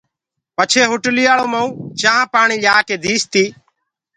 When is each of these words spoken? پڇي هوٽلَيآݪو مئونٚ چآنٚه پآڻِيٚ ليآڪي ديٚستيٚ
پڇي 0.55 0.81
هوٽلَيآݪو 0.91 1.45
مئونٚ 1.53 1.75
چآنٚه 1.99 2.29
پآڻِيٚ 2.33 2.61
ليآڪي 2.63 2.95
ديٚستيٚ 3.03 3.49